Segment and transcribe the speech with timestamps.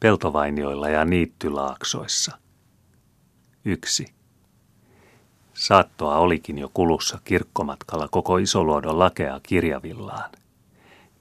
[0.00, 2.38] peltovainioilla ja niittylaaksoissa.
[3.64, 4.06] Yksi.
[5.54, 10.30] Saattoa olikin jo kulussa kirkkomatkalla koko Isoluodon lakea kirjavillaan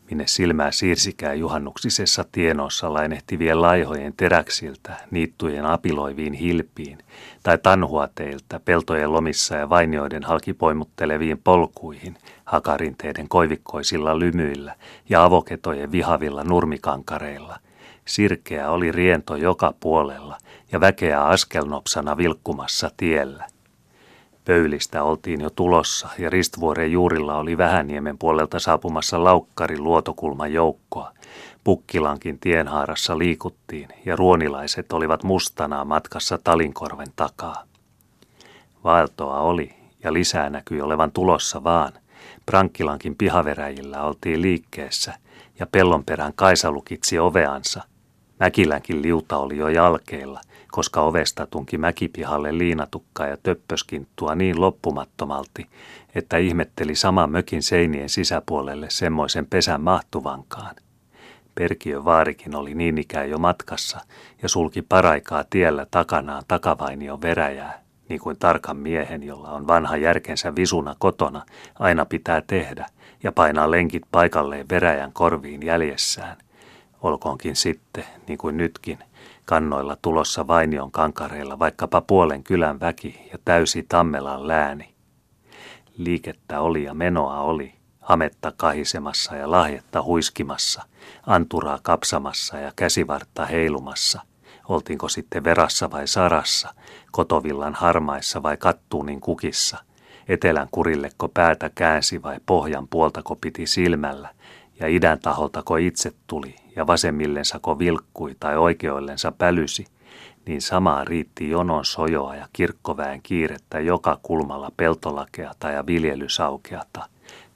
[0.09, 6.97] minne silmää siirsikään juhannuksisessa tienossa lainehtivien laihojen teräksiltä, niittujen apiloiviin hilpiin
[7.43, 14.75] tai tanhuateilta peltojen lomissa ja vainioiden halkipoimutteleviin polkuihin, hakarinteiden koivikkoisilla lymyillä
[15.09, 17.59] ja avoketojen vihavilla nurmikankareilla.
[18.07, 20.37] Sirkeä oli riento joka puolella
[20.71, 23.47] ja väkeä askelnopsana vilkkumassa tiellä.
[24.45, 31.11] Pöylistä oltiin jo tulossa ja Ristvuoren juurilla oli Vähäniemen puolelta saapumassa laukkari luotokulman joukkoa.
[31.63, 37.63] Pukkilankin tienhaarassa liikuttiin ja ruonilaiset olivat mustanaa matkassa Talinkorven takaa.
[38.83, 41.93] Vaeltoa oli ja lisää näkyi olevan tulossa vaan.
[42.45, 45.13] Prankkilankin pihaveräjillä oltiin liikkeessä
[45.59, 47.83] ja pellonperän Kaisa lukitsi oveansa.
[48.39, 50.41] Mäkilänkin liuta oli jo jalkeilla
[50.77, 55.67] koska ovesta tunki mäkipihalle liinatukka ja töppöskinttua niin loppumattomalti,
[56.15, 60.75] että ihmetteli saman mökin seinien sisäpuolelle semmoisen pesän mahtuvankaan.
[61.55, 63.99] Perkiön vaarikin oli niin ikään jo matkassa
[64.43, 70.55] ja sulki paraikaa tiellä takanaan takavainion veräjää, niin kuin tarkan miehen, jolla on vanha järkensä
[70.55, 71.45] visuna kotona,
[71.79, 72.85] aina pitää tehdä
[73.23, 76.37] ja painaa lenkit paikalleen veräjän korviin jäljessään.
[77.03, 78.99] Olkoonkin sitten, niin kuin nytkin,
[79.45, 84.95] kannoilla tulossa Vainion kankareilla vaikkapa puolen kylän väki ja täysi Tammelan lääni.
[85.97, 90.83] Liikettä oli ja menoa oli, hametta kahisemassa ja lahjetta huiskimassa,
[91.25, 94.21] anturaa kapsamassa ja käsivartta heilumassa.
[94.67, 96.73] Oltiinko sitten verassa vai sarassa,
[97.11, 99.77] kotovillan harmaissa vai kattuunin kukissa,
[100.27, 104.29] etelän kurilleko päätä käänsi vai pohjan puoltako piti silmällä,
[104.79, 109.85] ja idän taholtako itse tuli ja vasemmillensako vilkkui tai oikeoillensa pälysi,
[110.45, 117.05] niin samaa riitti jonon sojoa ja kirkkoväen kiirettä joka kulmalla peltolakeata ja viljelysaukeata.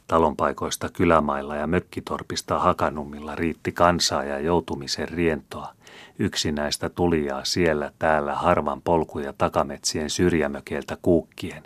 [0.07, 5.73] Talonpaikoista kylämailla ja mökkitorpista hakanummilla riitti kansaa ja joutumisen rientoa.
[6.19, 11.63] Yksinäistä tulijaa siellä täällä harvan polkuja takametsien syrjämökeiltä kuukkien,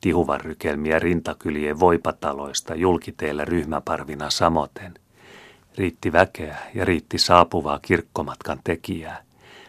[0.00, 4.94] tihuvan rykelmiä rintakylien voipataloista julkiteillä ryhmäparvina samoten–
[5.76, 9.22] Riitti väkeä ja riitti saapuvaa kirkkomatkan tekijää,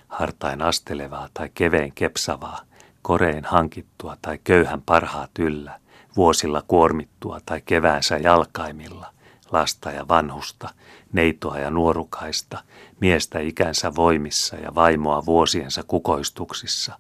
[0.08, 2.62] hartain astelevaa tai kevein kepsavaa,
[3.02, 5.80] korein hankittua tai köyhän parhaat yllä,
[6.16, 9.14] vuosilla kuormittua tai keväänsä jalkaimilla,
[9.52, 10.70] lasta ja vanhusta,
[11.14, 12.64] neitoa ja nuorukaista,
[13.00, 17.00] miestä ikänsä voimissa ja vaimoa vuosiensa kukoistuksissa.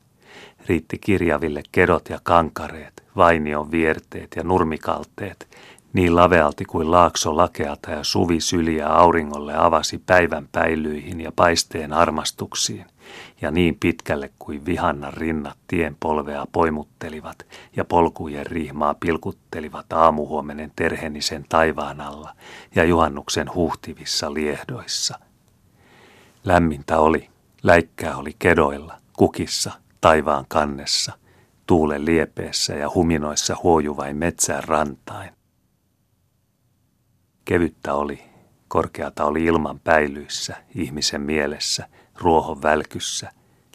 [0.66, 5.48] Riitti kirjaville kedot ja kankareet, vainion vierteet ja nurmikalteet,
[5.98, 12.86] niin lavealti kuin laakso lakeata ja suvi syliä auringolle avasi päivän päilyihin ja paisteen armastuksiin,
[13.42, 21.46] ja niin pitkälle kuin vihannan rinnat tien polvea poimuttelivat ja polkujen rihmaa pilkuttelivat aamuhuomenen terhenisen
[21.50, 22.34] taivaan alla
[22.76, 25.20] ja juhannuksen huhtivissa liehdoissa.
[26.44, 27.30] Lämmintä oli,
[27.64, 29.72] läikkää oli kedoilla, kukissa,
[30.02, 31.14] taivaan kannessa,
[31.68, 35.37] tuulen liepeessä ja huminoissa huojuvain metsään rantain.
[37.48, 38.24] Kevyttä oli,
[38.68, 43.32] korkeata oli ilman päilyissä, ihmisen mielessä, ruohon välkyssä,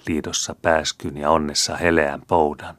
[0.09, 2.75] liidossa pääskyn ja onnessa heleän poudan.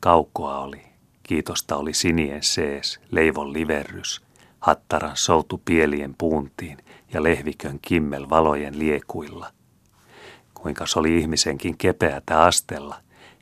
[0.00, 0.82] Kaukoa oli,
[1.22, 4.22] kiitosta oli sinien sees, leivon liverrys,
[4.60, 6.78] hattaran soutu pielien puuntiin
[7.12, 9.50] ja lehvikön kimmel valojen liekuilla.
[10.54, 12.96] Kuinka oli ihmisenkin kepeätä astella,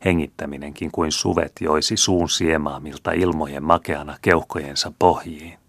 [0.04, 5.66] hengittäminenkin kuin suvet joisi suun siemaamilta ilmojen makeana keuhkojensa pohjiin.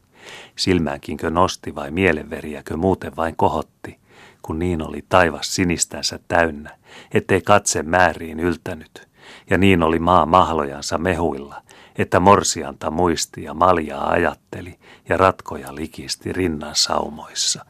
[0.57, 3.99] Silmäänkinkö nosti vai mielenveriäkö muuten vain kohotti,
[4.41, 6.77] kun niin oli taivas sinistänsä täynnä,
[7.13, 9.07] ettei katse määriin yltänyt,
[9.49, 11.61] ja niin oli maa mahlojansa mehuilla,
[11.95, 14.79] että morsianta muisti ja maljaa ajatteli
[15.09, 17.65] ja ratkoja likisti rinnan saumoissa.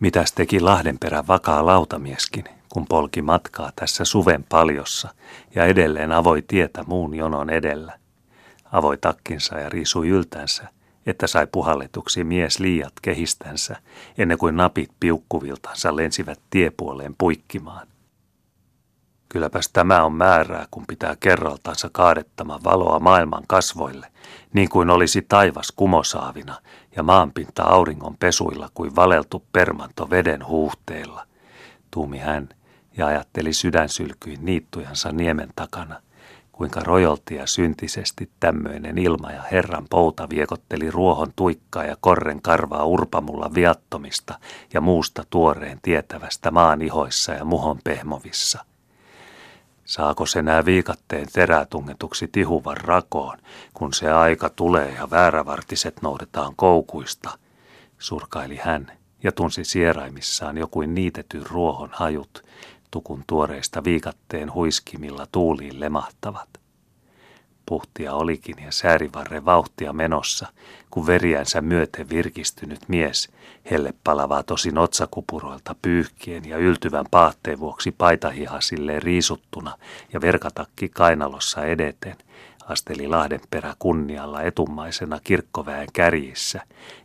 [0.00, 5.08] Mitäs teki Lahdenperän vakaa lautamieskin, kun polki matkaa tässä suven paljossa
[5.54, 7.98] ja edelleen avoi tietä muun jonon edellä.
[8.72, 10.75] Avoi takkinsa ja riisui yltänsä
[11.06, 13.76] että sai puhalletuksi mies liiat kehistänsä,
[14.18, 17.86] ennen kuin napit piukkuviltansa lensivät tiepuoleen puikkimaan.
[19.28, 24.12] Kylläpäs tämä on määrää, kun pitää kerraltansa kaadettama valoa maailman kasvoille,
[24.52, 26.60] niin kuin olisi taivas kumosaavina
[26.96, 31.26] ja maanpinta auringon pesuilla kuin valeltu permanto veden huuhteella.
[31.90, 32.48] Tuumi hän
[32.96, 36.00] ja ajatteli sydänsylkyin niittujansa niemen takana,
[36.56, 43.50] kuinka rojoltia syntisesti tämmöinen ilma ja Herran pouta viekotteli ruohon tuikkaa ja korren karvaa urpamulla
[43.54, 44.38] viattomista
[44.74, 48.64] ja muusta tuoreen tietävästä maan ihoissa ja muhon pehmovissa.
[49.84, 53.38] Saako se nää viikatteen terää tungetuksi tihuvan rakoon,
[53.74, 57.38] kun se aika tulee ja väärävartiset noudetaan koukuista,
[57.98, 58.92] surkaili hän
[59.22, 62.44] ja tunsi sieraimissaan jokuin niitetyn ruohon hajut,
[62.90, 66.48] tukun tuoreista viikatteen huiskimilla tuuliin lemahtavat.
[67.66, 70.46] Puhtia olikin ja säärivarre vauhtia menossa,
[70.90, 73.28] kun veriänsä myöten virkistynyt mies,
[73.70, 79.76] helle palavaa tosin otsakupuroilta pyyhkien ja yltyvän paahteen vuoksi paitahihasilleen riisuttuna
[80.12, 82.16] ja verkatakki kainalossa edeten,
[82.66, 86.60] asteli Lahdenperä kunnialla etumaisena kirkkoväen kärjissä,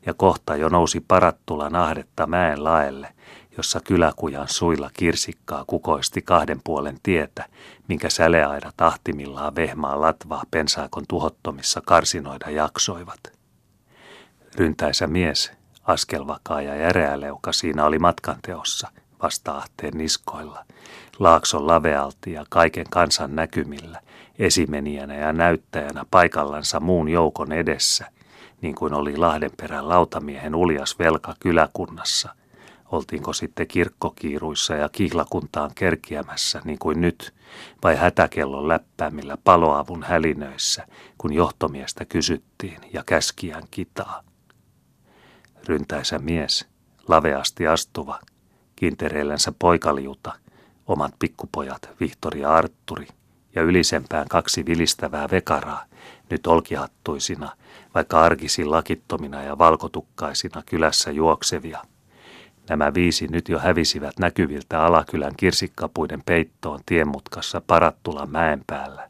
[0.05, 3.13] ja kohta jo nousi parattulan ahdetta mäen laelle,
[3.57, 7.45] jossa kyläkujan suilla kirsikkaa kukoisti kahden puolen tietä,
[7.87, 13.19] minkä säleaida tahtimillaan vehmaa latvaa pensaakon tuhottomissa karsinoida jaksoivat.
[14.55, 15.51] Ryntäisä mies,
[15.83, 18.87] askelvakaa ja järeäleuka siinä oli matkanteossa,
[19.23, 20.65] vastaahteen niskoilla,
[21.19, 23.99] laakson lavealti ja kaiken kansan näkymillä,
[24.39, 28.11] esimenijänä ja näyttäjänä paikallansa muun joukon edessä,
[28.61, 32.35] niin kuin oli Lahdenperän lautamiehen uljas velka kyläkunnassa–
[32.91, 37.33] Oltiinko sitten kirkkokiiruissa ja kihlakuntaan kerkiämässä niin kuin nyt,
[37.83, 44.23] vai hätäkellon läppäämillä paloavun hälinöissä, kun johtomiestä kysyttiin ja käskiään kitaa.
[45.67, 46.67] Ryntäisä mies,
[47.07, 48.19] laveasti astuva,
[48.75, 50.33] kintereillänsä poikaliuta,
[50.87, 53.07] omat pikkupojat Vihtori ja Arturi
[53.55, 55.85] ja ylisempään kaksi vilistävää vekaraa,
[56.29, 57.51] nyt olkihattuisina,
[57.95, 61.81] vaikka arkisin lakittomina ja valkotukkaisina kylässä juoksevia–
[62.71, 69.09] Nämä viisi nyt jo hävisivät näkyviltä Alakylän kirsikkapuiden peittoon tienmutkassa Parattulan mäen päällä.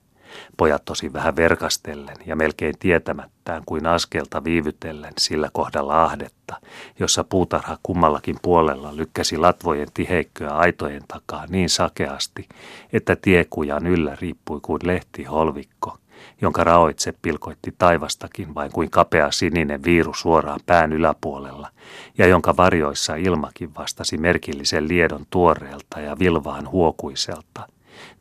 [0.57, 6.55] Pojat tosi vähän verkastellen ja melkein tietämättään kuin askelta viivytellen sillä kohdalla ahdetta,
[6.99, 12.49] jossa puutarha kummallakin puolella lykkäsi latvojen tiheikköä aitojen takaa niin sakeasti,
[12.93, 15.97] että tiekujan yllä riippui kuin lehti holvikko
[16.41, 21.69] jonka raoitse pilkoitti taivastakin vain kuin kapea sininen viiru suoraan pään yläpuolella,
[22.17, 27.67] ja jonka varjoissa ilmakin vastasi merkillisen liedon tuoreelta ja vilvaan huokuiselta.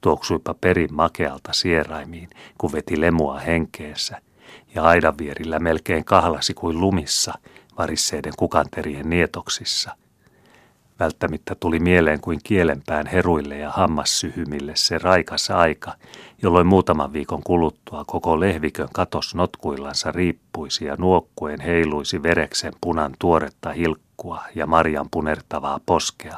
[0.01, 4.21] Tuoksuipa perin makealta sieraimiin, kun veti lemua henkeessä,
[4.75, 7.35] ja aidanvierillä melkein kahlasi kuin lumissa,
[7.79, 9.97] varisseiden kukanterien nietoksissa–
[11.01, 15.95] Välttämättä tuli mieleen kuin kielenpään heruille ja hammassyhymille se raikas aika,
[16.43, 23.73] jolloin muutaman viikon kuluttua koko lehvikön katos notkuillansa riippuisi ja nuokkuen heiluisi vereksen punan tuoretta
[23.73, 26.37] hilkkua ja marjan punertavaa poskea,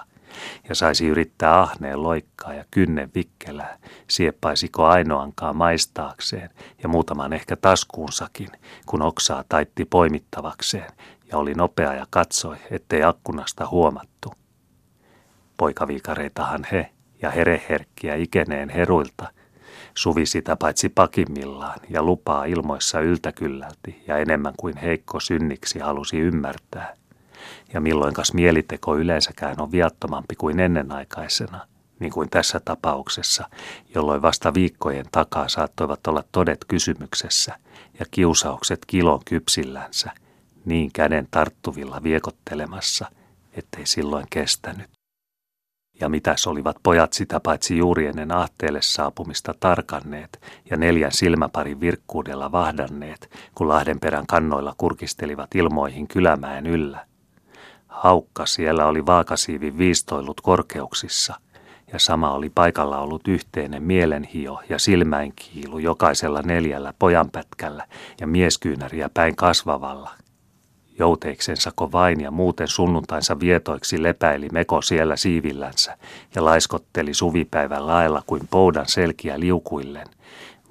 [0.69, 3.79] ja saisi yrittää ahneen loikkaa ja kynnen vikkelää,
[4.09, 6.51] sieppaisiko ainoankaan maistaakseen
[6.83, 8.49] ja muutaman ehkä taskuunsakin,
[8.87, 10.91] kun oksaa taitti poimittavakseen,
[11.33, 14.42] ja oli nopea ja katsoi, ettei akkunasta huomattu.
[15.57, 16.91] Poikaviikareitahan he
[17.23, 19.29] ja hereherkkiä ikeneen heruilta,
[19.95, 26.97] suvi sitä paitsi pakimmillaan ja lupaa ilmoissa yltäkyllälti ja enemmän kuin heikko synniksi halusi ymmärtää.
[27.73, 31.67] Ja milloinkas mieliteko yleensäkään on viattomampi kuin ennenaikaisena,
[31.99, 33.49] niin kuin tässä tapauksessa,
[33.95, 37.59] jolloin vasta viikkojen takaa saattoivat olla todet kysymyksessä
[37.99, 40.11] ja kiusaukset kilon kypsillänsä,
[40.65, 43.07] niin käden tarttuvilla viekottelemassa,
[43.53, 45.02] ettei silloin kestänyt.
[46.01, 50.41] Ja mitäs olivat pojat sitä paitsi juuri ennen ahteelle saapumista tarkanneet
[50.71, 57.07] ja neljän silmäparin virkkuudella vahdanneet, kun Lahdenperän kannoilla kurkistelivat ilmoihin kylämäen yllä.
[57.89, 61.35] Haukka siellä oli vaakasiivin viistoillut korkeuksissa,
[61.93, 67.87] ja sama oli paikalla ollut yhteinen mielenhio ja silmäinkiilu jokaisella neljällä pojanpätkällä
[68.21, 70.11] ja mieskyynäriä päin kasvavalla,
[70.99, 75.99] Jouteiksensa vain ja muuten sunnuntainsa vietoiksi lepäili meko siellä siivillänsä
[76.35, 80.07] ja laiskotteli suvipäivän laella kuin poudan selkiä liukuillen,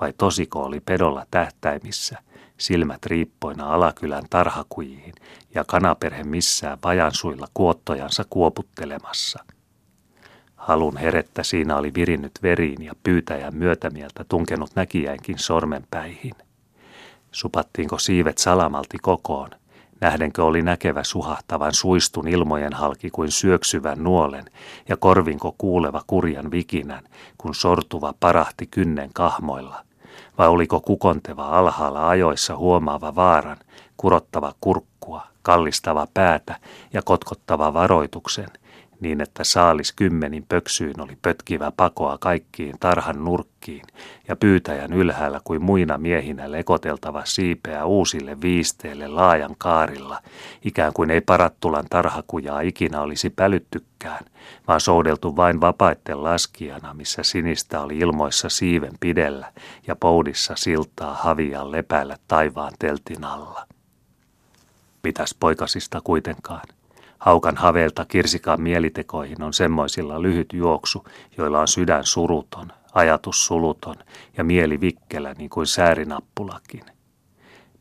[0.01, 2.17] vai tosiko oli pedolla tähtäimissä,
[2.57, 5.13] silmät riippoina Alakylän tarhakujiin
[5.55, 9.43] ja kanaperhe missään vajansuilla kuottojansa kuoputtelemassa.
[10.55, 16.33] Halun herettä siinä oli virinnyt veriin ja pyytäjän myötämieltä tunkenut näkijäinkin sormenpäihin.
[17.31, 19.49] Supattiinko siivet salamalti kokoon,
[20.01, 24.45] Nähdenkö oli näkevä suhahtavan suistun ilmojen halki kuin syöksyvän nuolen
[24.89, 27.03] ja korvinko kuuleva kurjan vikinän,
[27.37, 29.83] kun sortuva parahti kynnen kahmoilla?
[30.37, 33.57] Vai oliko kukonteva alhaalla ajoissa huomaava vaaran,
[33.97, 36.55] kurottava kurkkua, kallistava päätä
[36.93, 38.49] ja kotkottava varoituksen,
[39.01, 43.81] niin että saalis kymmenin pöksyyn oli pötkivä pakoa kaikkiin tarhan nurkkiin
[44.27, 50.21] ja pyytäjän ylhäällä kuin muina miehinä lekoteltava siipeä uusille viisteille laajan kaarilla,
[50.65, 54.25] ikään kuin ei parattulan tarhakujaa ikinä olisi pälyttykään,
[54.67, 59.53] vaan soudeltu vain vapaitten laskijana, missä sinistä oli ilmoissa siiven pidellä
[59.87, 63.67] ja poudissa siltaa havian lepäällä taivaan teltin alla.
[65.03, 66.61] Mitäs poikasista kuitenkaan?
[67.21, 73.95] Haukan havelta kirsikaan mielitekoihin on semmoisilla lyhyt juoksu, joilla on sydän suruton, ajatus suluton
[74.37, 76.83] ja mieli vikkelä niin kuin säärinappulakin.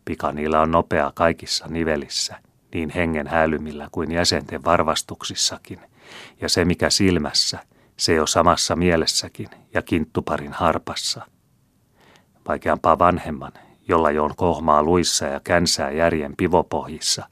[0.04, 2.36] Pika niillä on nopea kaikissa nivelissä,
[2.74, 5.80] niin hengen häälymillä kuin jäsenten varvastuksissakin,
[6.40, 7.58] ja se mikä silmässä,
[7.96, 11.26] se jo samassa mielessäkin ja kinttuparin harpassa.
[12.48, 13.52] Vaikeampaa vanhemman,
[13.90, 17.26] jolla jo on kohmaa luissa ja känsää järjen pivopohjissa,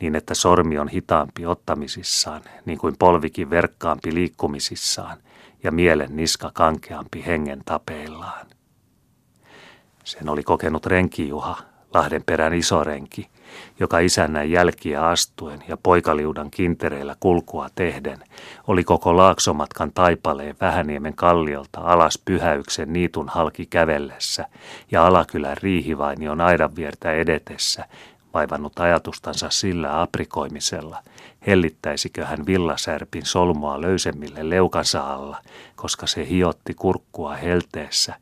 [0.00, 5.16] niin että sormi on hitaampi ottamisissaan, niin kuin polvikin verkkaampi liikkumisissaan,
[5.62, 8.46] ja mielen niska kankeampi hengen tapeillaan.
[10.04, 11.28] Sen oli kokenut renki
[11.94, 13.28] Juha, Lahden perän isorenki,
[13.80, 18.18] joka isännän jälkiä astuen ja poikaliudan kintereillä kulkua tehden
[18.66, 24.46] oli koko laaksomatkan taipaleen Vähäniemen kalliolta alas Pyhäyksen niitun halki kävellessä
[24.90, 27.84] ja Alakylän riihivainion aidan viertä edetessä
[28.34, 31.02] vaivannut ajatustansa sillä aprikoimisella,
[31.46, 35.38] hellittäisikö hän villasärpin solmua löysemmille leukansa alla,
[35.76, 38.14] koska se hiotti kurkkua helteessä,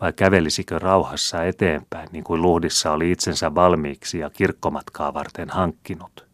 [0.00, 6.26] vai kävelisikö rauhassa eteenpäin, niin kuin luhdissa oli itsensä valmiiksi ja kirkkomatkaa varten hankkinut.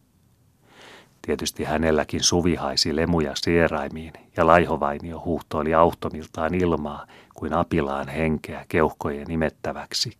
[1.21, 9.31] Tietysti hänelläkin suvi haisi lemuja sieraimiin, ja laihovainio huuhtoili auhtomiltaan ilmaa kuin apilaan henkeä keuhkojen
[9.31, 10.17] imettäväksi.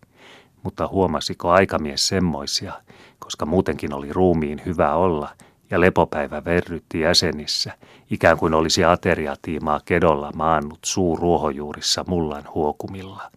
[0.64, 2.74] Mutta huomasiko aikamies semmoisia,
[3.20, 5.30] koska muutenkin oli ruumiin hyvä olla,
[5.72, 7.74] ja lepopäivä verrytti jäsenissä,
[8.12, 13.32] ikään kuin olisi ateriatiimaa kedolla maannut suu ruohonjuurissa mullan huokumilla.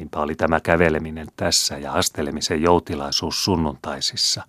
[0.00, 4.42] Niinpä oli tämä käveleminen tässä ja astelemisen joutilaisuus sunnuntaisissa,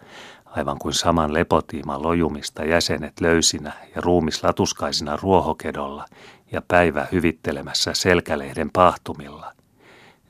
[0.46, 6.06] aivan kuin saman lepotiiman lojumista jäsenet löysinä ja ruumis latuskaisina ruohokedolla
[6.52, 9.54] ja päivä hyvittelemässä selkälehden pahtumilla–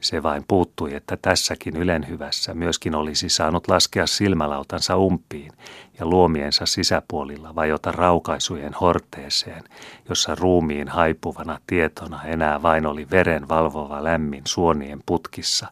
[0.02, 5.52] se vain puuttui, että tässäkin ylenhyvässä myöskin olisi saanut laskea silmälautansa umpiin
[6.00, 9.64] ja luomiensa sisäpuolilla vajota raukaisujen horteeseen,
[10.10, 15.68] jossa ruumiin haipuvana tietona enää vain oli veren valvova lämmin suonien putkissa,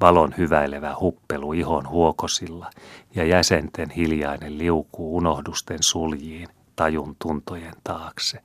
[0.00, 2.70] valon hyväilevä huppelu ihon huokosilla
[3.14, 8.40] ja jäsenten hiljainen liukuu unohdusten suljiin tajun tuntojen taakse.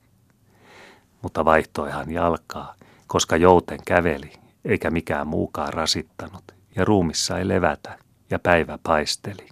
[1.22, 2.74] Mutta vaihtoihan jalkaa,
[3.08, 6.44] koska jouten käveli eikä mikään muukaan rasittanut,
[6.76, 7.98] ja ruumissa ei levätä,
[8.30, 9.48] ja päivä paisteli.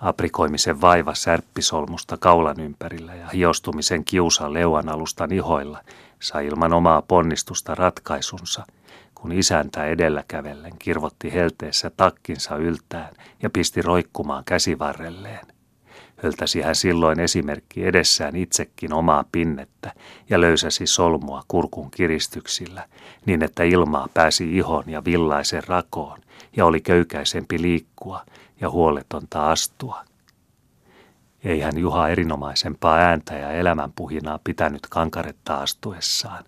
[0.00, 5.82] Aprikoimisen vaiva särppisolmusta kaulan ympärillä ja hiostumisen kiusa leuan alustan ihoilla
[6.20, 8.66] sai ilman omaa ponnistusta ratkaisunsa,
[9.14, 15.46] kun isäntä edellä kävellen kirvotti helteessä takkinsa yltään ja pisti roikkumaan käsivarrelleen–
[16.22, 19.92] Höltäsi hän silloin esimerkki edessään itsekin omaa pinnettä
[20.30, 22.88] ja löysäsi solmua kurkun kiristyksillä,
[23.26, 26.20] niin että ilmaa pääsi ihon ja villaisen rakoon
[26.56, 28.24] ja oli köykäisempi liikkua
[28.60, 30.04] ja huoletonta astua.
[31.44, 36.44] Ei hän Juha erinomaisempaa ääntä ja elämänpuhinaa pitänyt kankaretta astuessaan.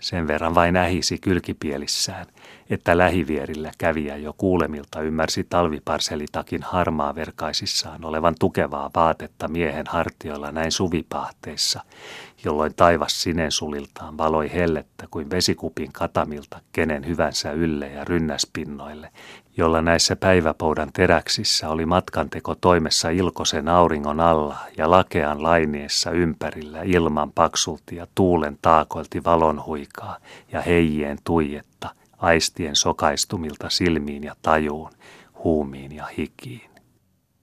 [0.00, 2.26] Sen verran vain ähisi kylkipielissään,
[2.70, 11.80] että lähivierillä kävijä jo kuulemilta ymmärsi talviparselitakin harmaaverkaisissaan olevan tukevaa vaatetta miehen hartioilla näin suvipahteissa,
[12.44, 19.10] jolloin taivas sinensuliltaan valoi hellettä kuin vesikupin katamilta kenen hyvänsä ylle ja rynnäspinnoille,
[19.56, 27.32] jolla näissä päiväpoudan teräksissä oli matkanteko toimessa ilkosen auringon alla ja lakean lainiessa ympärillä ilman
[27.32, 30.16] paksulti ja tuulen taakolti valon huikaa
[30.52, 34.90] ja heijien tuijetta, aistien sokaistumilta silmiin ja tajuun,
[35.44, 36.70] huumiin ja hikiin.